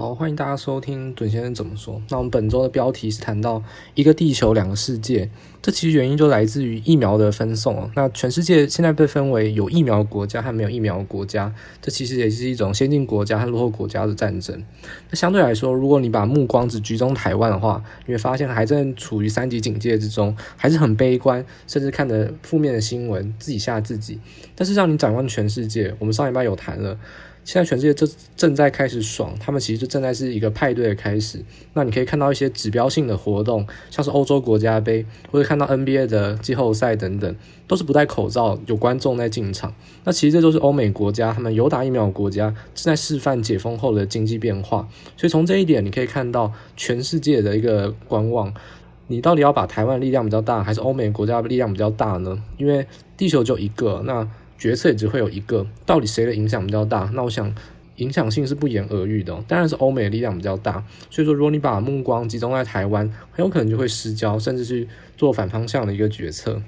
[0.00, 2.00] 好，欢迎大家收听准先生怎么说。
[2.08, 3.62] 那我们本周的标题是谈到
[3.94, 5.28] 一个地球两个世界，
[5.60, 7.90] 这其实原因就来自于疫苗的分送哦。
[7.94, 14.64] 那全世界现在被分为有疫苗国家和没有疫苗国家，这其实也是一种先进国家和落后国家的战争。
[15.10, 24.18] 那相对来说，如果你把目光只集中台湾的话，你会发现还正处于三级警戒之中，还是很悲观，甚至看着负面的新闻自己吓自己。
[24.56, 26.98] 但是让你展望全世界，我们上礼拜有谈了。
[27.50, 31.44] 现在全世界正正在开始爽，他们其实就正在是一个派对的开始。
[31.72, 37.34] 那你可以看到一些指标性的活动，像是欧洲国家杯，或者看到 NBA 的季后赛等等，
[37.66, 39.74] 都是不戴口罩，有观众在进场。
[40.04, 44.88] 那其实这都是欧美国家，他们有打疫苗的国家正在示范解封后的经济变化。
[45.16, 48.54] 所以从这一点，你可以看到全世界的一个观望。
[49.08, 52.40] 你到底要把台湾力量比较大，还是欧美国家的力量比较大呢？
[52.58, 52.86] 因为
[53.16, 54.24] 地球就一个，那。
[54.60, 57.10] 决策也只会有一个，到底谁的影响比较大？
[57.14, 57.52] 那我想
[57.96, 60.84] 影响性是不言而喻的，当然是欧美的力量比较大。
[61.10, 64.86] 所以说，如果你把目光集中在台湾，很有可能就会失焦，甚至是
[65.16, 66.60] 做反方向的一个决策。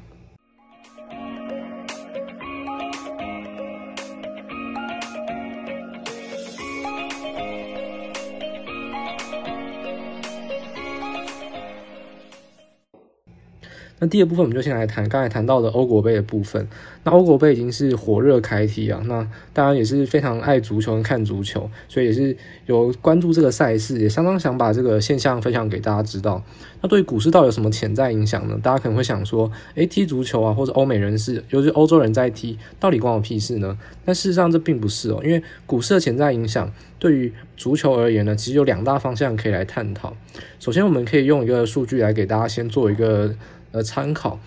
[14.03, 16.67] 那第二部分，我们就先来谈刚才谈到的欧国杯的部分。
[17.05, 22.37] 那欧国杯已经是火热开踢啊，那当然也是非常爱足球、看足球，所以也是
[22.67, 26.43] 有关注这个赛事，也相当想把这个现象分享给大家知道。
[26.81, 28.59] 那对于股市到有什么潜在影响呢？
[28.61, 33.79] 大家可能会想说，诶，踢足球啊，或者欧美人士，尤其欧洲人在踢，到底关我屁事呢？
[34.05, 40.17] 但事实上这并不是哦，因为股市的潜在影响对于足球而言呢，其实有两大方向可以来探讨。
[40.59, 43.33] 首先，我们可以用一个数据来给大家先做一个。
[43.73, 44.39] 呃，参考，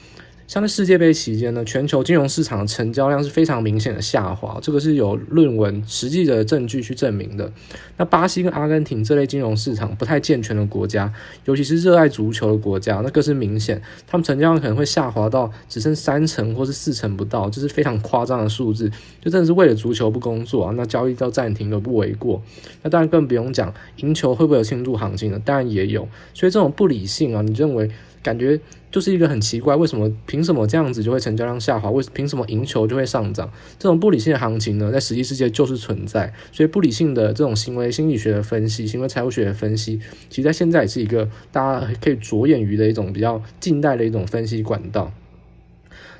[0.47, 7.51] 像在世界杯期间呢，全球金融市场的成交量是非常明显的下滑，这个是有论文实际的证据去证明的。
[7.97, 11.11] 那巴西跟阿根廷这类金融市场不太健全的国家，
[11.45, 18.87] 尤其是热爱足球的国家，那更是明显，他们成交量可能会下滑到只剩三成或是四成不到，这是非常夸张的数字，
[19.21, 22.39] 就真的是为了足球不工作啊，那交易到暂停都不为过。
[22.83, 25.41] 那当然更不用讲，赢球会不会有庆祝行情呢？
[25.43, 26.07] 当然也有。
[26.35, 27.89] 所以这种不理性啊，你认为？
[28.25, 28.59] 感觉
[28.89, 31.89] 就是一个很奇怪，为什么凭什么这样子就会成交量下滑？
[31.89, 33.49] 为凭什么赢球就会上涨？
[33.79, 36.33] 这种不理性的行情呢，在实际世界就是存在。
[36.51, 39.97] 所以不理性的这种行为心理学的分析、行为财务学的分析，
[40.29, 45.09] 其实在现在也是一个大家可以着眼于的一种比较近代的一种分析管道。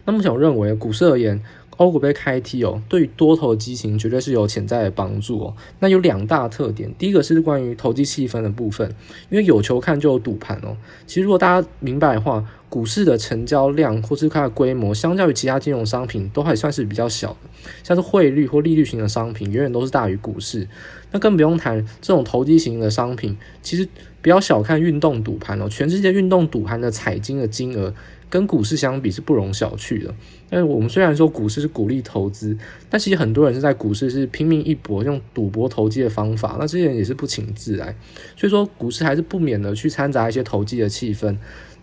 [0.06, 1.42] 那么，想认为股市而言。
[1.78, 5.54] 欧股杯开踢哦，对于多头机型绝对是有潜在的帮助哦。
[5.80, 8.90] 那有两大特点，第一个是关于投机气氛的部分，
[9.30, 10.76] 因为有球看就有赌盘哦。
[11.06, 17.50] 其实如果大家明白的话，股市的成交量或是它的规模，相较于其他金融商品都还算是比较小的，
[17.84, 20.68] 像是汇率或利率型的商品，远远都是大于股市。
[21.16, 23.88] 那更不用谈这种投机型的商品，其实
[24.22, 27.94] 不要小看运动赌盘哦，全世界运动赌盘的彩金的金额。
[28.28, 30.14] 跟股市相比是不容小觑的。
[30.50, 32.58] 但是我们虽然说股市是鼓励投资，
[32.90, 37.96] 但其实很多人是在股市是拼命一搏，用赌博投机的方法，那这些人也是不请自来。
[38.36, 41.38] 所以说股市还是不免的去掺杂一些投机的气氛。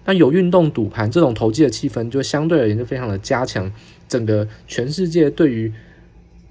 [0.04, 3.72] 那有运动赌盘这种投机的气氛，就相对而言就非常的加强
[4.06, 5.72] 整个全世界对于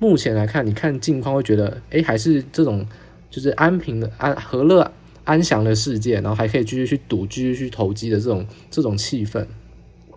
[0.02, 2.84] 目前来看，你看近况会觉得，哎，还是这种
[3.30, 4.92] 就是安平的安和乐
[5.26, 9.46] 安详的世界，然后还可以继续去赌，继续去投机的这种这种气氛。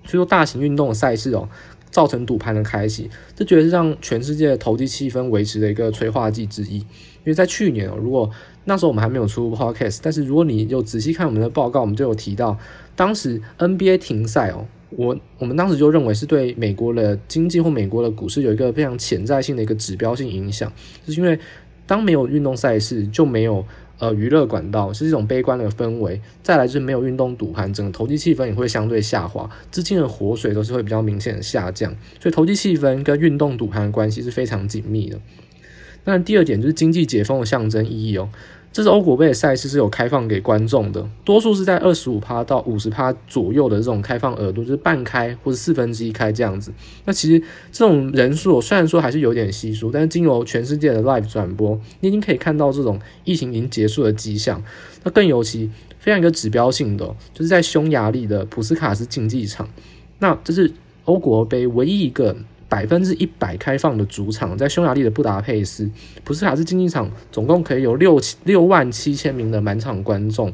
[0.06, 1.46] 所以说，大型运动的赛事哦，
[1.90, 6.78] 造成赌盘的开启，这绝对是让全世界的投机气氛维持的一个催化剂之一。
[6.78, 8.30] 因为在去年哦，如果
[8.64, 12.58] 那时候我们还没有出 podcast，但是如果你有仔细看我们的报告，我们就有提到，
[12.96, 20.72] 当时 NBA 停赛哦，我我们当时就认为是对美国的经济或美国的股市有一个非常潜在性的一个指标性影响，
[21.06, 21.38] 就是因为
[21.86, 23.64] 当没有运动赛事，就没有。
[24.00, 35.18] 呃，娱乐管道是一种悲观的氛围，再来就是没有运动赌盘，整个投机气氛也会相对下滑，资金的活水都是会比较明显的下降，所以投机气氛跟运动赌盘的关系是非常紧密的。
[36.06, 38.28] 那第二点就是经济解封的象征意义哦。
[38.74, 46.72] 这是欧国杯的赛事是有开放给观众的，多数是在二十五趴到五十趴左右的这种开放额度，就是半开或者四分之一开这样子。
[47.04, 47.40] 那其实
[47.70, 54.60] 这种人数虽然说还是有点稀疏，但是经由全世界的 live 转播，你已经可以看到这种疫情已经结束的迹象。
[55.04, 55.70] 那更尤其
[56.00, 59.68] 非常一个指标性的，就是在匈牙利的普斯卡斯竞技场，
[60.18, 60.72] 那这是
[61.04, 62.36] 欧国杯唯一一个。
[62.74, 65.88] 百分之一百开放的主场，在匈牙利的布达佩斯
[66.24, 70.52] 普斯卡斯竞技场，总共可以有六七六万七千名的满场观众。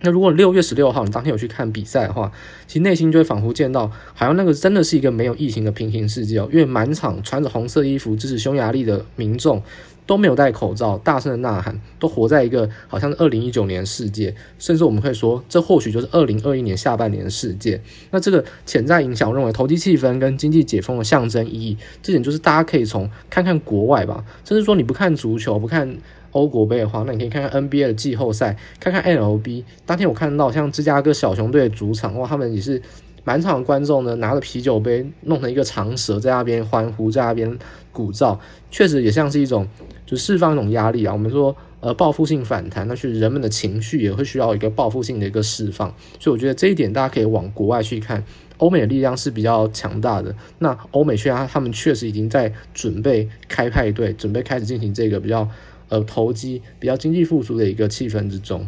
[0.00, 2.32] 那如果六月十六号你当天有去看比赛的话，
[2.66, 6.48] 其实内心就会仿佛见到，好像那个真的是一个没有疫情的平行世界哦。
[6.50, 9.62] 因为满场穿着红色衣服支持匈牙利的民众，
[10.06, 17.80] 都没有戴口罩，大声的呐喊，都活在一个好像是二零一九年世界，甚至我们可以说，这或许就是二零二一年下半年的世界。
[18.10, 25.96] 那这个潜在影响，我认为投机气氛跟经济解封的象征意义，这点就是大家可以从看看国外吧，甚至说你不看足球，不看
[26.32, 29.64] 欧国杯的话，那你可以看看 NBA 的季后赛，看看 MLB。
[29.86, 32.82] 当天我看到像芝加哥小熊队的主场，哇，他们也是。
[33.26, 37.58] 满场的观众呢，拿着啤酒杯弄成一个长蛇，在那边欢呼，在那边
[37.90, 38.38] 鼓噪，
[38.70, 39.66] 确实也像是一种，
[40.06, 41.12] 就释放一种压力啊。
[41.12, 45.94] 我们说，呃，报复性反弹，那是人们的情绪也会需要一个报复性的一个释放。
[46.18, 48.24] 所以我觉得这一点大家可以往国外去看，
[48.58, 50.34] 欧美的力量是比较强大的。
[50.58, 55.48] 那欧美确他他们确实已经在准备开派对，准备开始进行这个比较
[55.88, 58.66] 呃投机、比较经济复苏的一个气氛之中。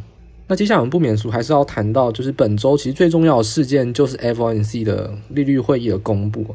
[0.49, 6.47] 那接下来我们不免俗还是要谈到，就是本周其实最重要的事件就是 FOMC 的利率会议的公布。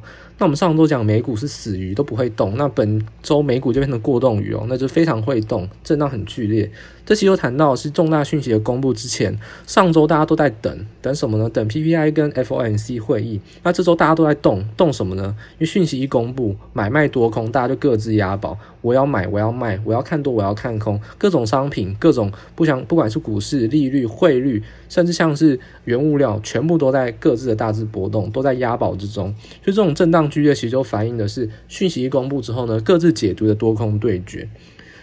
[0.42, 6.68] 那我们上周讲美股是死鱼都不会动，那本周美股就变成过动鱼哦，那就非常会动，震荡很剧烈。
[7.12, 9.38] 这期又谈到是重大讯息的公布之前，
[9.68, 11.50] 上周大家都在等等什么呢？
[11.50, 13.42] 等 PPI 跟 FOMC 会议。
[13.64, 15.36] 那这周大家都在动动什么呢？
[15.56, 18.58] 因为讯息一公布，买卖多空，大家就各自押宝。
[18.80, 20.98] 我要买，我要卖，我要看多，我要看空。
[21.18, 29.36] 各种商品，各种不想，不管是股市、利率、汇率，甚至像是原物料，全部都在各自的大致波动，都在押宝之中。
[29.62, 34.48] 所以这种震荡剧烈，其实就反映的是讯息一公布之后呢，各自解读的多空对决。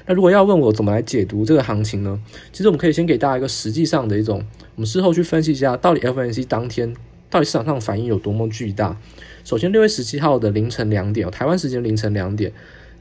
[0.08, 2.18] 那如果要问我怎么来解读这个行情呢？
[2.50, 4.42] 其实我们可以先给大家一个实际上的一种，
[4.74, 6.94] 我们事后去分析一下，到底 FNC 当天
[7.28, 8.98] 到底市场上反应有多么巨大。
[9.44, 12.50] 首先，六月十七号的凌晨两点，台湾时间凌晨两点，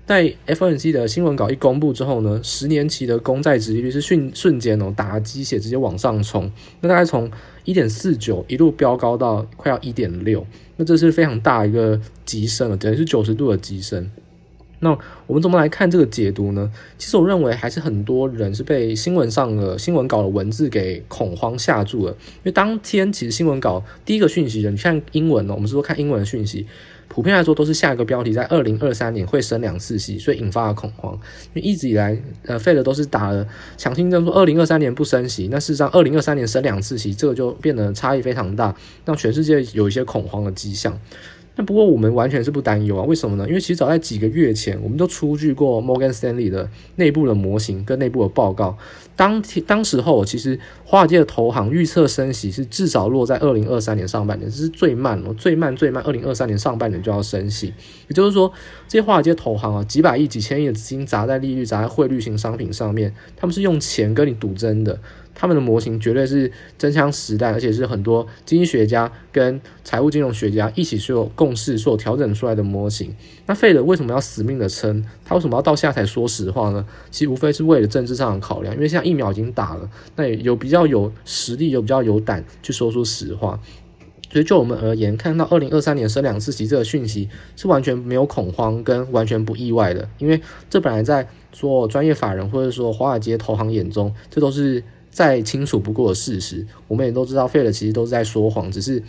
[0.05, 6.51] 在 FNC 的新闻稿一公布之后呢，十年期的公债殖利率是瞬瞬间哦打鸡血直接往上冲，
[6.81, 7.31] 那大概从
[7.63, 10.45] 一点四九一路飙高到快要一点六，
[10.75, 14.11] 那这是非常大一个急升了，等于是九十度的急升。
[14.79, 14.95] 那
[15.25, 16.71] 我们怎么来看这个解读呢？
[16.97, 22.11] 其实我认为还是很多人是被新闻上的新闻稿的文字给恐慌吓住了。
[22.11, 26.67] 因为当天其实新闻稿第一个讯息的，你看英文呢，我们是说看英文的讯息，
[27.07, 31.13] 普遍来说都是下一个标题在二零二三年会升两次息，所以引发了恐慌。
[31.55, 32.15] 因为一直以来，
[32.45, 33.47] 呃，费德都是打了
[33.77, 38.75] 强心针，说二零二三年不升息，那事实上二零二三年升两次息，这个就变得差异非常大，
[39.05, 40.95] 让全世界有一些恐慌的迹象。
[41.57, 43.47] 那不过我们完全是不担忧啊，为什么呢？
[43.47, 48.77] 因为其实早在几个月前，我们都出具过 Morgan Stanley 的内部的模型跟内部的报告。
[49.17, 57.73] 当当时候，其实华尔街的投行预测升息是至少落在二零二三年上半年，这是最慢了，最慢最慢，二零二三年上半年就要升息。
[58.07, 58.49] 也就是说，
[58.87, 64.97] 这些华尔街投行啊，几百亿、几千亿的资金砸在利率、砸在汇率型商品上面，他们是用钱跟你赌真的。
[65.39, 73.15] 他们的模型绝对是真枪实弹，而且是很多经济学家跟财务金融学家一起所有共识所调整出来的模型。
[73.45, 75.05] 那费德为什么要死命的撑？
[75.23, 76.83] 他为什么要到现在才说实话呢？
[77.11, 83.59] 其实无非是为了政治上的考量，因为现在疫苗已经打了，那也有比较有实力，有比较有胆去说出实话。
[84.31, 94.83] 所以就我们而言，看到二零二三年升两次息这个讯息是完全没有恐慌跟完全不意外的，因为这本来在说专业法人或者说华尔街投行眼中，这都是。
[95.09, 99.01] 再清楚不过的事实，我们也都知道，费德其实都是在说谎，只是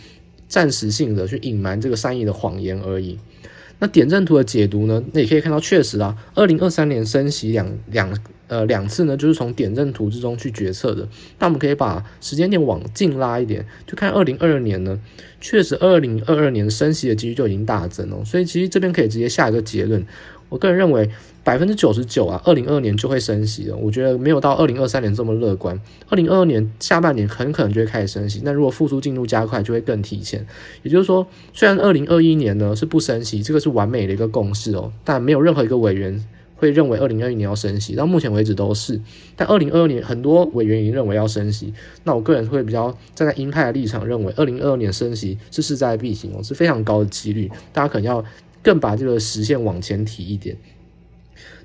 [0.47, 3.19] 暂时性的去隐瞒这个善意的谎言而已。
[3.77, 5.03] 那点阵图的解读呢？
[5.13, 8.17] 那也可以看到，确实啊，二零二三年升息两两
[8.49, 11.07] 呃两次呢，就是从点阵图之中去决策的。
[11.39, 14.99] 那我们可以把时间点往近拉一点，就看二零二二年呢，
[15.39, 18.25] 确实二零二二年升息的几率就已经大增了。
[18.25, 20.05] 所以其实这边可以直接下一个结论。
[20.49, 21.07] 我个人认为
[21.43, 23.75] 百分之九十九啊，二零二二年就会升息了。
[23.77, 25.79] 我觉得没有到二零二三年这么乐观。
[26.07, 28.41] 二零二二年下半年很可能就会开始升息。
[28.43, 30.43] 那如果复苏进度加快，就会更提前。
[30.81, 36.19] 也就是说，虽然二零二一年呢是不升息，这个是完美的一个共识哦，但没有任何一个委员
[36.59, 37.95] 会认为二零二一年要升息。
[37.95, 39.01] 到目前为止都是。
[39.35, 41.73] 但二零二二年很多委员已经认为要升息。
[42.03, 47.49] 那我个人会比较站在鹰派的立场，认为二零二二年升息是势在必行，是非常高的几率。
[47.73, 48.23] 大家可能要。
[48.61, 50.57] 更把这个时限往前提一点。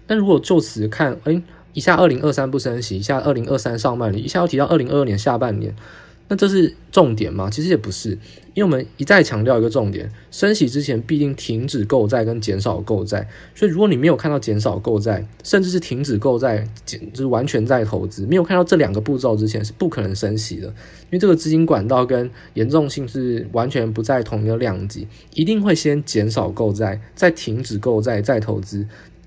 [0.06, 5.74] 但如果就此看，哎，一下二零二三不升息，一下二零二三上半年，一下要提到二零二二年下半年，
[6.26, 7.50] 那这是重点吗？
[7.50, 8.10] 其实也不是，
[8.54, 13.28] 因为我们一再强调一个重点：升息之前必定停止购债跟减少购债。
[13.54, 20.68] 所以如果你没有看到减少购债，甚至是停止购债，减就是完全在投资，没有看到这两个步骤之前，是不可能升息的。
[20.68, 28.86] 因为这个资金管道跟严重性是完全不在同一个量级，一定会先减少购债，再停止购债，再投资，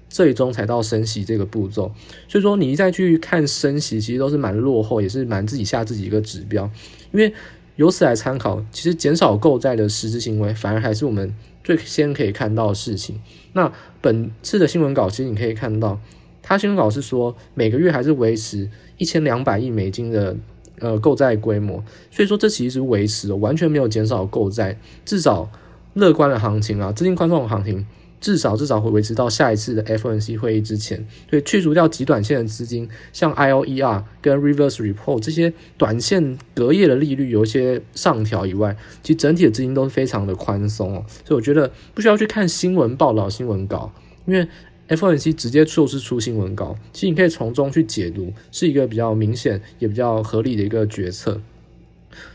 [0.09, 1.91] 最终才到升息这个步骤。
[2.27, 6.69] 所以说，你一再去看升息，其实都是蛮落后，也是蛮自己下自己一个指标。
[7.11, 7.33] 因为
[7.75, 11.33] 由此来参考，其实减少购债的实质行为，反而还是我们
[11.63, 13.19] 最先可以看到的事情。
[13.53, 13.71] 那
[14.01, 15.99] 本次的新闻稿，其实你可以看到。
[16.41, 20.33] 他新闻稿是说每个月还是维持一千两百亿美金的
[20.79, 25.51] 呃购债规模，所以说这其实是维持的，完全没有减少购债，至少
[25.95, 27.85] 乐观的行情啊，资金宽松的行情。
[28.19, 43.91] 至少至少会维持到下一次的 FOMC 会议之前，对，去除掉极短线的资金，像 IOER 跟 Reverse Report 这些短线隔夜的利率有一些上调以外，其实整体的资金都是非常的宽松哦，所以我觉得不需要去看新闻报道、新闻稿，
[44.25, 44.47] 因为
[44.89, 51.39] FOMC 直接就是出新闻稿，其实你可以从中去解读，是一个比较明显也比较合理的一个决策。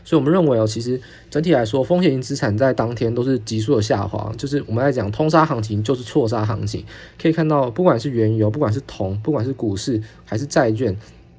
[0.03, 0.99] 所以，我们认为哦，其实
[1.29, 4.31] 整体来说，风险型资产在当天都是急速的下滑。
[4.37, 6.83] 就是我们在讲通杀行情，就是错杀行情。
[7.21, 10.95] 可以看到，不管是原油，不管是铜，不管是股市，还是债券，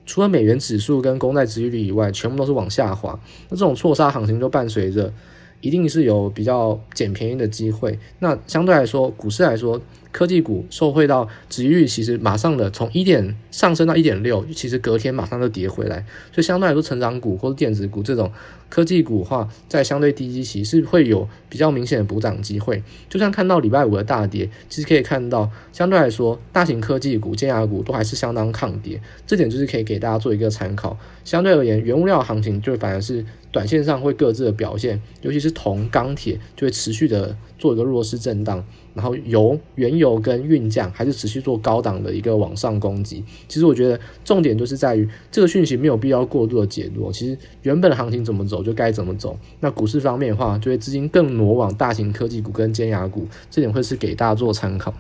[0.07, 3.19] 除了美元指数跟公债殖利率以外，全部都是往下滑。
[3.49, 5.13] 那这种错杀行情就伴随着，
[5.61, 7.99] 一定是有比较捡便宜的机会。
[8.19, 9.81] 那相对来说，股市来说，
[10.15, 18.31] 科技股受惠到殖利率，其实马上的从一点上升到一点六，其实隔天马上就跌回来，所以相对来说，成长股或者电子股这种
[18.69, 22.81] 科技股的话，在相对低基期是会有比较明显的补涨机会。
[23.09, 30.97] 就像看到礼拜五的大跌，其实可以看到，相对来说，大型科技股、尖牙股都还是相当抗跌，这点就是可以给大家做一个参考。
[31.25, 38.65] 相对而言，原物料行情就反而是短线上会各自的表现，尤其是铜、钢铁就会持续的做一个弱势震荡。
[38.95, 43.23] 然后油、原油跟运价还是持续做高档的一个往上攻击。
[43.49, 47.11] 其实我觉得重点就是在于这个讯息没有必要过度的解读。
[47.13, 49.37] 其实原本的行情怎么走就该怎么走。
[49.61, 54.95] 那股市方面的话，就会资金更挪往大型科技股跟尖牙股，这点会是给大家做参考。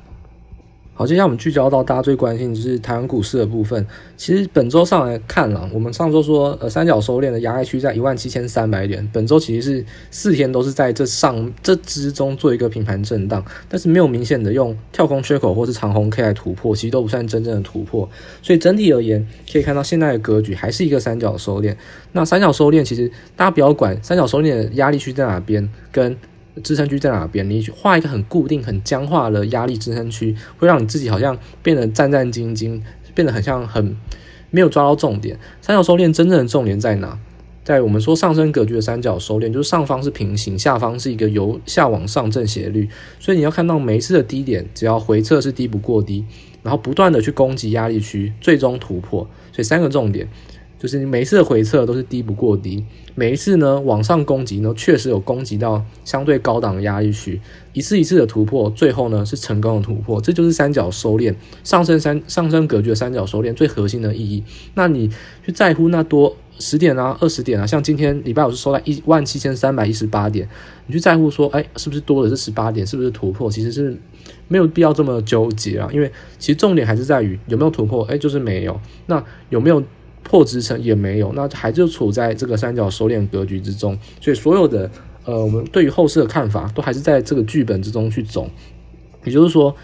[0.96, 3.84] 好，接下来我们聚焦到大家最关心就是台湾股市的部分。
[4.16, 18.08] 其实本周上来看了，我们上周说呃三角收敛的压力区在一万七千三百点，本周其实是四天都是在这上这之中做一个平盘震荡，但是没有明显的用跳空缺口或是长红 K 来突破，其实都不算真正的突破。
[18.40, 21.74] 所以整体而言，可以看到现在的格局还是一个三角收敛。
[22.12, 26.16] 那三角收敛其实大家不要管三角收敛的压力区在哪边，跟
[26.62, 27.48] 支撑区在哪边？
[27.48, 32.80] 你画一个很固定、很僵化的压力支撑区，会让你自己好像变得战战兢兢，
[33.14, 33.96] 变得很像很
[34.50, 35.38] 没有抓到重点。
[35.60, 37.18] 三角收敛真正的重点在哪？
[37.64, 42.88] 在我们说上升格局的三角收敛，就是上方是平行，下方是一个由下往上正斜率。
[43.18, 46.24] 所以你要看到每一次的低点，只要回撤是低不过低，
[46.62, 49.26] 然后不断的去攻击压力区，最终突破。
[49.50, 50.28] 所以三个重点。
[50.84, 57.40] 就是你每一次的回撤都是低不过低，每一次呢往上攻击呢，确实有攻击到相对高档的压力区，
[57.72, 64.44] 一次一次的突破，最后呢是成功的突破，这就是三角收敛上升三上升格局的三角收敛最核心的意义。
[64.74, 65.10] 那你
[65.42, 70.46] 去在乎那多十点啊、二十点啊，像今天礼拜五是收在一万七千三百一十八点，
[70.86, 73.50] 你去在乎说，哎，是不是多了这十八点，是不是突破？
[73.50, 73.96] 其实是
[74.48, 78.78] 没有必要这么纠结啊，因为其实重点还是在于有没有突破，哎，就是没有。
[79.06, 79.82] 那有没有？
[80.24, 84.90] 破支撑也没有，那还就处在这个三角收敛格局之中，所以所有的
[85.24, 88.50] 呃，我们对于后市的看法都还是在这个剧本之中去走。
[89.22, 89.74] 也就是说，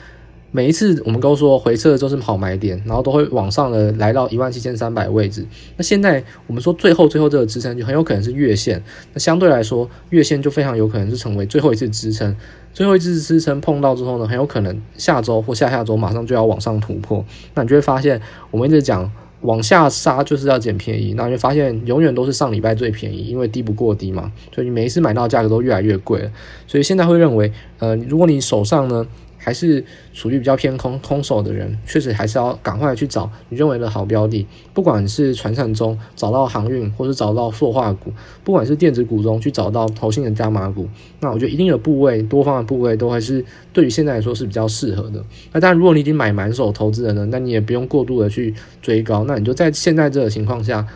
[0.50, 5.46] 每一次我们都说回撤就是好买点，然后都会往上的来到一万七千三百位置。
[5.76, 8.82] 那现在我们说最后最后这个支撑就很有可能是月线，
[9.12, 12.36] 那相对来说月线就非常有可能是成为最后一次支撑。
[12.72, 17.24] 最后一次支撑碰到之后呢，很有可能下周或下下周马上就要往上突破。
[17.54, 18.20] 那你就会发现，
[18.50, 19.10] 我们一直讲。
[19.42, 26.30] 往下杀就是要捡便宜，那你会发现永远都是上礼拜最便宜，因为低不过低嘛，所以你每一次买到价格都越来越贵了。
[26.66, 29.06] 所以现在会认为，呃，如果你手上呢，
[29.42, 29.82] 还是
[30.12, 38.12] 属于比较偏空空手的人，确实还是要赶快去找你认为的好标的，不管是传产中找到航运，或是找到塑化股，
[38.44, 40.86] 不管是电子股中去找到投信的加码股，
[41.20, 43.42] 那我觉得一定的部位，多方的部位都还是
[43.72, 45.24] 对于现在来说是比较适合的。
[45.52, 50.86] 那当然，如果你已经买满手投资人呢，那你也不用过度的去追高，那你就在现在这个情况下。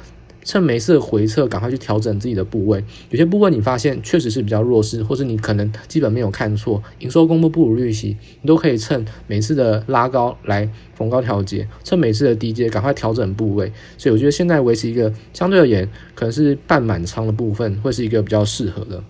[0.44, 2.84] 趁每次回撤，赶快去调整自己的部位。
[3.10, 13.72] 有些部位你发现确实是比较弱势，或是你可能基本没有看错，营收公布不如预期，你都可以趁每次的拉高来逢高调节，趁每次的低阶赶快调整部位。
[13.96, 19.02] 所以我觉得现在维持一个相对而言可能是半满仓的部分，会是一个比较适合的。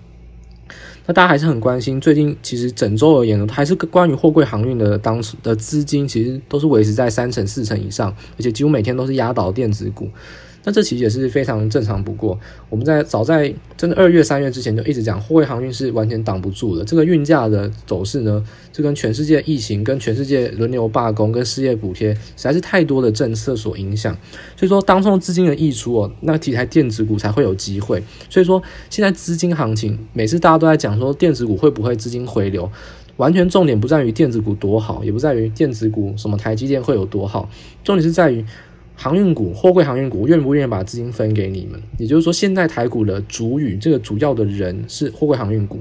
[1.07, 10.09] 那大家还是很关心，最近其实整周而言呢，还是关于货柜航运的当时的资金，其实都是维持在三成四成以上，而且几乎每天都是压倒电子股。
[10.65, 12.39] 那这其实也是非常正常不过。
[12.71, 16.85] 我们在早在真的二月、三月之前就一直讲，货柜航运是完全挡不住的。
[16.85, 18.43] 这个运价的走势呢，
[18.73, 24.17] 就跟全世界疫情、跟全世界轮流罢工、跟失业补贴，实在是太多的政策所影响。
[24.57, 28.03] 所以说，当中资金的溢出哦，那题材电子股才会有机会。
[28.31, 32.71] 所以说，现在资金行情，每次大家都在讲说电子股会不会资金回流。
[33.17, 37.49] 完全重点不在于电子股多好，也不在于电子股什么台积电会有多好，
[37.85, 38.45] 重点是在于
[38.97, 41.81] 航运股、货柜航运股愿不愿意把资金分给你们。
[41.99, 45.81] 也就是说，现在台股的主语，这个主要的人是货柜航运股。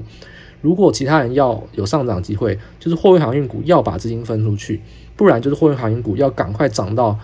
[0.60, 4.80] 如果其他人要有上涨机会，就是货柜航运股要把资金分出去，
[5.14, 7.18] 不然就是货柜航运股要赶快涨到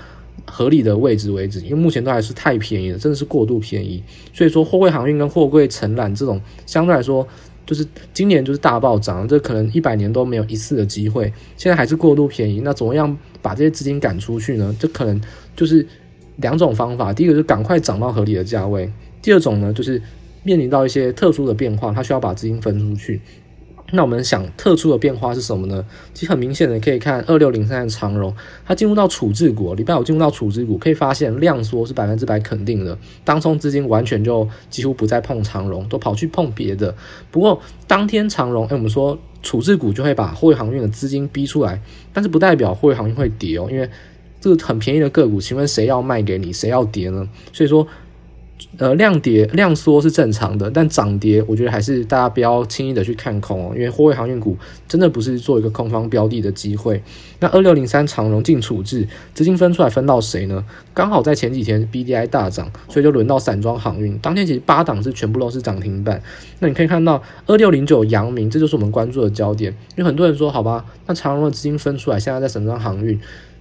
[0.44, 1.60] 合理的位置为止。
[1.60, 4.02] 因为目前都还是太便宜了，真的是过度便宜。
[4.32, 7.26] 所以说，货柜航运跟货柜承揽这种相对来说。
[7.66, 11.32] 就是今年就是大暴涨，这可能一百年都没有一次的机会。
[11.56, 14.74] 现在还是过度便宜，那怎么样把这些资金赶出去呢？
[14.78, 15.20] 这可能
[15.54, 15.86] 就是
[16.36, 17.12] 两种方法。
[17.12, 18.90] 第一个是赶快涨到合理的价位，
[19.22, 20.02] 第二种呢就是
[20.42, 23.20] 面临到一些特殊的变化，它需要把资金分出去。
[23.92, 25.84] 那我们想特殊的变化是什么呢？
[26.14, 36.94] 其实很明显的可以看二六零三的长荣，它进入到处置股，礼拜五进入到处置股，可以发现量缩是百分之百肯定的，当冲资金完全就几乎不再碰长荣，都跑去碰别的。
[37.30, 41.80] 不过当天长荣，哎，我们说处置股就会把货运航运的资金逼出来，
[42.12, 43.88] 但是不代表货运航运会跌哦，因为
[44.40, 46.52] 这个很便宜的个股，请问谁要卖给你？
[46.52, 47.28] 谁要跌呢？
[47.52, 47.86] 所以说。
[48.78, 57.02] 呃，量跌量缩是正常的，但涨跌我觉得还是大家不要轻易的去看空哦，因为货柜航运股真的不是做一个空方标的的机会。
[57.40, 60.64] 那二六零三长荣进处置，资金分出来分到谁呢？
[60.94, 64.16] 刚好在前几天 BDI 大涨，所以就轮到散装航运。
[64.18, 66.22] 当天其实八档是全部都是涨停板。
[66.60, 69.72] 那你可以看到二六零九阳明，这就是我们关注的焦点。
[69.96, 73.18] 因为很多人说，好吧，那长荣的资金分出来，现在在散装航运，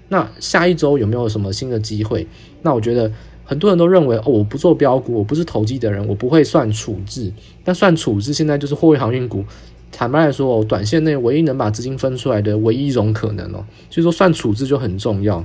[0.10, 2.28] 那下一周有没有什么新的机会？
[2.62, 3.12] 那我觉得。
[3.50, 7.34] 很多人都认为哦，我不做标股，我不是投机的人，我不会算处置。
[7.64, 9.44] 但算处置现在就是货运航运股。
[9.92, 15.44] 坦白来说，哦，短线内唯一能把资金分出来的唯一一种可能哦，所以说算处置就很重要。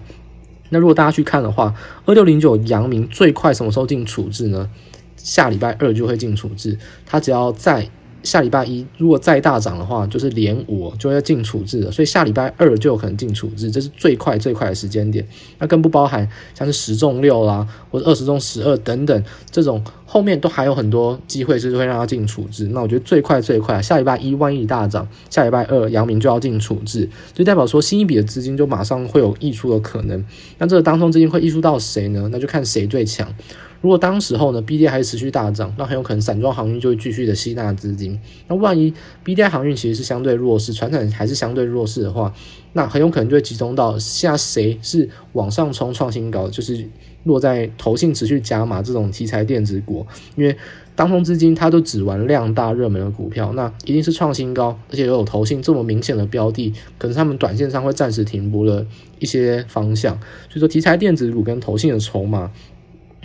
[0.69, 4.69] 那如果大家去看的话，二六零九阳明最快什么时候进处置呢？
[5.17, 7.89] 下礼拜二就会进处置，它只要在。
[8.25, 15.25] 下礼拜一如果再大涨的话，就是连我就要进处置了，所以下礼拜二就有可能进处置，这是最快最快的时间点。
[15.59, 22.69] 那更不包含像是十中六啦，或者二十中十二等等这种后面都还有很多机会是会让它进处置。
[22.73, 30.25] 那我觉得最快最快下礼拜一万一大涨，下礼拜二阳明就要进处置，就代表说新一笔的资金就马上会有溢出的可能。
[30.59, 32.29] 那这个当中资金会溢出到谁呢？
[32.33, 33.29] 那就看谁最强。
[33.85, 38.19] 如果当时候呢，BDI 还持续大涨，那很有可能散装航运就会继续的吸纳资金。
[38.49, 38.91] 那万一
[39.23, 42.33] BDI 航运其实是相对弱势，传产还是相对弱势的话，
[42.73, 46.89] 那很有可能就会集中到现在谁是往上冲创新高，就是
[47.25, 50.57] 落在投信持续加码这种题材电子股，因为
[50.97, 58.87] 当冲资金它都只玩量大热门的股票，那一定是创新高，而且又有投信这么明显的标的，可能他们短线上会暂时停泊了
[59.19, 60.15] 一些方向，
[60.49, 62.51] 所以说题材电子股跟投信的筹码。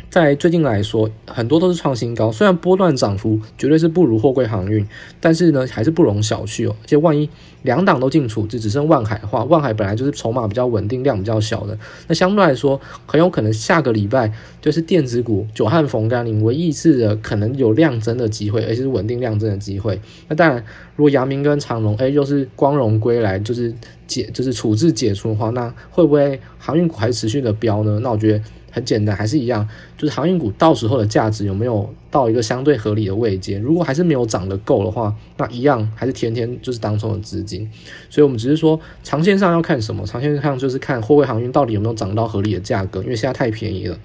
[0.10, 4.84] 在最近来说，很多都是创新高，虽然波段涨幅绝对是不如货柜航运，
[5.22, 6.76] 但是呢，还是不容小觑哦。
[6.82, 7.30] 而且万一
[7.62, 20.02] 两档都进处置，只剩万海的话，万海本来就是筹码比较稳定、量比较小的，那相对来说，很有可能下个礼拜就是电子股久旱逢甘霖，唯一一次的可能有量增的机会，而且是稳定量增的机会。
[20.28, 20.58] 那当然，
[20.96, 23.72] 如果阳明跟长荣，哎，又是光荣归来，就是
[24.08, 28.00] 解，就是处置解除的话，那会不会航运股还持续的飙呢？
[28.02, 28.42] 那我觉得。
[28.80, 33.60] 很简单，还是一样，就是航运股到时候的价值有没有到一个相对合理的位阶？
[33.60, 37.70] 如果还是没有涨得够的话，那一样还是天天就是当中的资金。
[38.10, 40.06] 所以，我们只是说长线上要看什么？
[40.06, 43.98] 长线上就是看货柜航运到底有没有涨到合理的价格，因为现在太便宜了。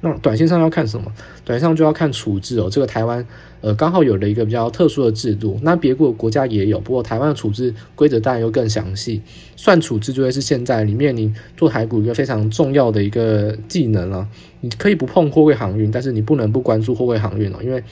[0.00, 1.12] 那短线上要看什么？
[1.44, 2.68] 短线上就要看处置哦。
[2.70, 3.26] 这个台湾
[3.60, 9.20] 呃刚好有了一个比较特殊的制度，那别国国家也有，不过台湾的处置规则当然又更详细。
[9.56, 14.28] 算处置就会是现在里面你做台股一个非常重要的一个技能了。
[14.60, 17.82] 你可以不碰货柜航运，但是你不能不关注货柜航运哦，因为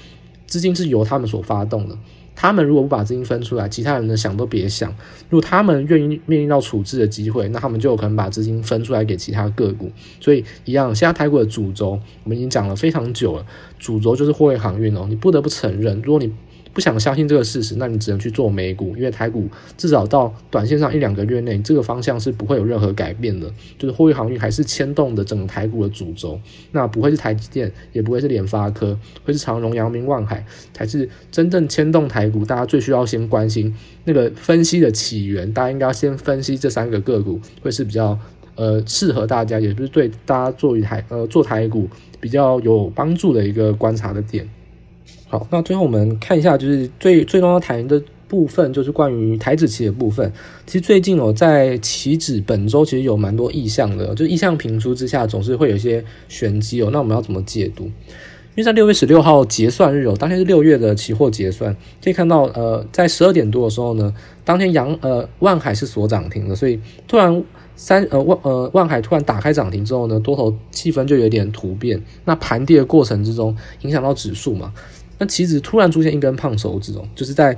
[0.46, 1.96] 资金是由他们所发动的。
[2.36, 4.94] 他们如果不把资金分出来，其他人呢想都别想。
[5.30, 9.90] 如果他们愿意面临到处置的机会，那他们就有可能把资金分出来给其他个股。
[10.20, 13.46] 所以一样，现在泰国的主轴我们已经讲了非常久了，
[13.78, 15.06] 主轴就是货运航运哦。
[15.08, 16.30] 你不得不承认，如果你
[16.76, 26.38] 不想相信这个事实，那你只能去做美股，因为台股至少到短线上一两个月内，这个方向是不会有任何改变的，就是货运航运还是牵动的整个台股的主轴，
[26.72, 32.44] 那不会是台积电，也不会是联发科，会是长荣、阳明、万海，才是真正牵动台股。
[32.44, 38.18] 大家最需要先关心那个分析的起源，大家应该要先分析这三个个股，会是比较
[38.54, 41.88] 呃适合大家，也不是对大家做一台呃做台股
[42.20, 44.46] 比较有帮助的一个观察的点。
[45.28, 50.32] 好，那最后我们看一下，就是最最重要谈的部分，就是关于台指期的部分。
[50.66, 56.90] 其实最近哦，在期指本周其实有蛮多意向的，就意向频出之下，总是会有一些玄机哦。
[56.92, 57.84] 那我们要怎么解读？
[57.84, 74.72] 因为在六月十六号结算日哦，当天是六月的期货结算，可以看到，呃，在十二点多的时候呢，当天阳呃万海是锁涨停的，所以突然三呃万呃万海突然打开涨停之后呢，多头气氛就有点突变，那盘跌的过程之中影响到指数嘛，
[75.18, 77.56] 那棋子突然出现一根胖手指哦，就是在。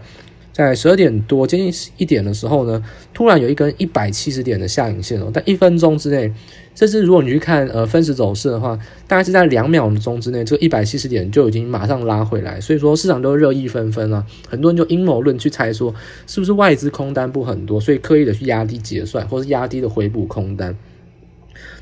[0.50, 2.82] 在十二点多接近一点的时候呢，
[3.14, 6.34] 突然有一根一百七十点的下影线哦，但一分钟之内，
[6.74, 15.94] 甚至如果你去看呃分时走势的话，大概是在两秒钟之内，这个一百七十点就已经马上拉回来，所以说市场都热议纷纷啊，很多人就阴谋论去猜说，
[16.26, 20.76] 是不是外资空单不很多，所以刻意的去压低结算，或是压低的回补空单。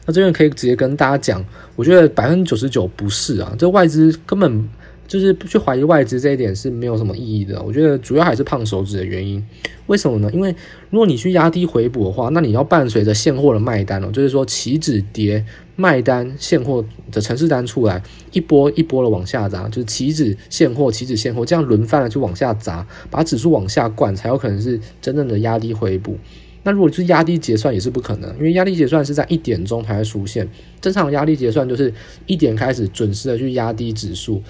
[0.04, 1.42] 那这边可以直接跟大家讲，
[1.76, 4.68] 我觉得百分之九十九不是啊，这外资根本。
[5.06, 7.62] 就是去怀疑外资这一点是没有什么意义的。
[7.62, 9.44] 我觉得主要还是胖手指的原因。
[9.86, 10.28] 为什么呢？
[10.32, 10.54] 因为
[10.90, 15.44] 如果你去压低回补的话，那你要伴随着现货的卖单哦，就是说期指跌
[15.76, 26.18] 卖单现货的程式单出来，一波一波的往下砸，就是期指现货期指现货这样轮番的去往下砸，把指数往下灌，才有可能是真正的压低回补。
[26.64, 30.48] 那如果是压低结算也是不可能，因为压低结算是在一点钟才会出现，
[30.80, 31.94] 正常压低结算就是
[32.26, 34.42] 一点开始准时的去压低指数。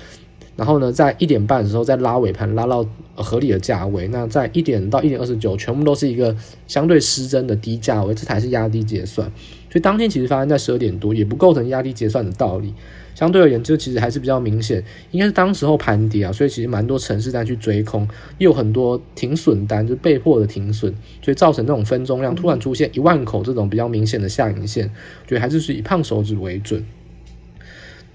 [0.57, 4.09] 然后呢，在一点半的时候再拉尾盘，拉到合理的价位。
[4.09, 6.35] 那在一点到一点二十九，全部都是一个
[6.67, 9.31] 相对失真的低价位，这才是压低结算。
[9.71, 12.73] 所以当天其实发生在十二点多，也不构成压低结算的道理。
[13.15, 18.07] 相对而言，这其实还是比较明显，应该是当时候盘跌啊，所以其实蛮多城市在去追空，
[18.39, 24.91] 又有很多停损单，就被迫的停损，所以造成那种分钟量突然出现一万口这种比较明显的下影线，
[25.27, 26.85] 觉得还是是以胖手指为准。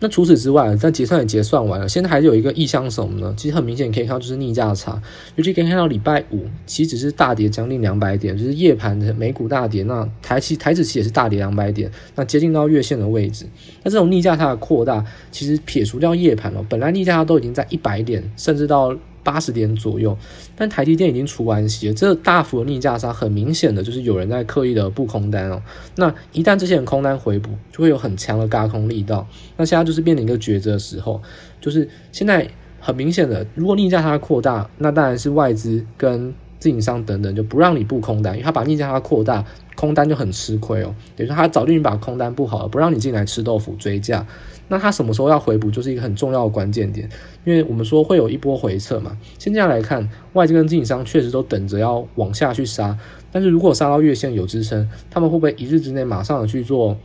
[0.01, 3.33] 那除此之外，在结算也结算完了，现在还是有一个意向什么呢？
[3.37, 5.01] 其实很明显，可以看到就是逆价差，
[5.35, 13.45] 尤其可以看到礼拜五其实只是大跌将近两百点，就是夜盘的美股大跌，那台期台指期也是大跌两百点，那接近到月线的位置。
[13.83, 18.97] 那这种逆价差的扩大，其实撇除掉夜盘了，本来逆价差都已经在一百点，甚至到。
[19.23, 20.17] 八十点左右，
[20.55, 25.61] 但台积电已经除完息了，这大幅的逆价差很明显的就是有人在刻意的布空单哦。
[25.95, 29.27] 那一旦这些人空单回补，就会有很强的轧空力道。
[29.57, 31.21] 那现在就是面临一个抉择的时候，
[31.59, 32.47] 就是现在
[32.79, 40.93] 很明显的，如果逆价差扩大，那当然是外资跟自营商等等就不让你布空单，因为他把逆价差扩大，空单就很吃亏哦。
[41.15, 44.25] 等于说他早就已经把空单布好了，不让你进来吃豆腐追价。
[44.71, 47.09] 那它什么时候要回补，就是一个很重要的关键点，
[47.43, 49.17] 因为我们说会有一波回撤嘛。
[49.37, 52.97] 现在来看，外资跟自营商确实都等着要往下去杀，
[53.33, 56.95] 但是如果杀到月线有支撑，他们会不会一日之内马上的去做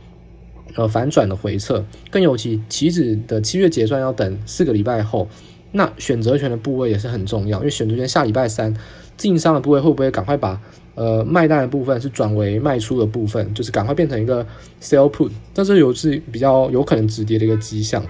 [0.75, 1.83] 呃反转的回撤？
[2.09, 5.27] 更尤其期指的七月结算要等四个礼拜后，
[5.73, 8.73] 那选择权的部位也是很重要，因为选择权下礼拜三，
[9.17, 10.59] 自营商的部位会不会赶快把？
[10.95, 14.43] 呃，卖单的部分是转为卖出的部分，就是赶快变成一个
[14.81, 18.03] sell put，但是有是比较有可能止跌的一个迹象。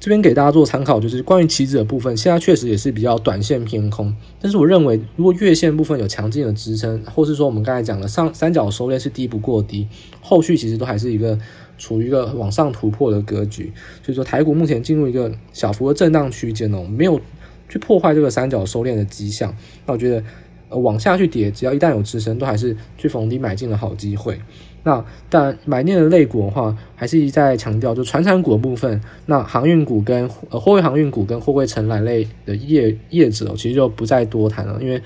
[0.00, 4.12] 这边给大家做参考，就是关于期指的部分，现在确实也是比较短线偏空。
[4.40, 9.86] 但是我认为，如果月线部分有强劲的支撑，或是说我们刚才讲的上三角收敛是低不过低，
[10.20, 11.38] 后续其实都还是一个
[11.78, 13.72] 处于一个往上突破的格局。
[14.02, 17.20] 所以说，台股目前进入一个小幅的震荡区间哦，没有
[17.68, 19.54] 去破坏这个三角收敛的迹象。
[19.86, 20.22] 那我觉得。
[20.68, 24.36] 呃，往下去跌，只要一旦有支撑，都还是去逢低买进的好机会。
[24.82, 35.00] 那但买进的类股的话，还是一再强调，就传产股的部分，那航运股跟呃货柜航运股跟货柜承揽类的业业者，其实就不再多谈了，因为。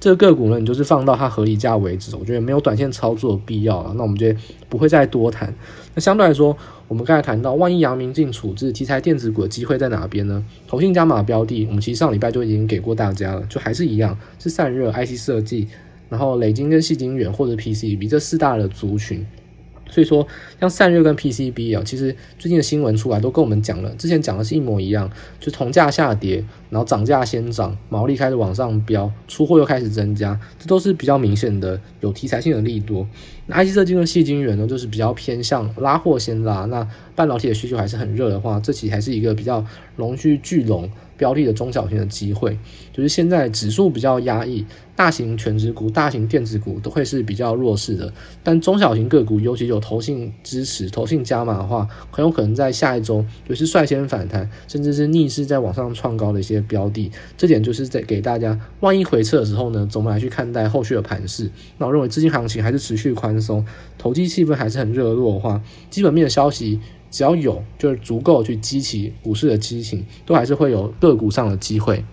[0.00, 3.94] 这个个股呢，你就是放到它合理价为止，我觉得没有短线操作的必要了。
[3.96, 4.26] 那我们就
[4.68, 5.54] 不会再多谈。
[5.94, 6.54] 那相对来说，
[6.88, 10.44] 我们刚才谈到，万一阳明进处置题材电子股的机会在哪边呢？
[10.66, 15.68] 投信加码标的，我们其实上礼拜就已经给过大家了，就还是一样，是散热、IC 设计，
[16.10, 19.24] 然后磊晶跟矽晶圆或者 PCB 这四大的族群。
[19.86, 20.26] 所以说，
[20.58, 26.42] 像散热跟 PCB 啊，其实最近的新闻出来都跟我们讲了，之前讲的是一模一样，就铜价下跌，
[26.74, 33.06] 然后涨价先涨，毛利开始往上飙，出货又开始增加，这都是比较明显的有题材性的利多。
[33.46, 36.84] 那 IC 设计跟细晶圆呢，就是比较偏向拉货先拉，那
[37.14, 42.58] 半导体的需求还是很热的话，这期还是一个比较容去聚拢标的的中小型的机会，
[42.92, 44.66] 就是现在指数比较压抑。
[44.96, 48.12] 大型全值股、大型电子股都会是比较弱势的，
[48.44, 57.10] 但中小型个股，尤其有投信支持、投信加码的话，很有可能在下一周就是率先反弹，甚至是逆势在往上创高的一些标的。
[57.36, 61.50] 这点就是在给大家，万一回撤的时候呢，怎么来去看待后续的盘势？
[61.78, 63.64] 那我认为资金行情还是持续宽松，
[63.96, 72.04] 投机气氛还是很热络的话，基本面的消息只要有，就是足够去激起股市的激情，都还是会有个股上的机会。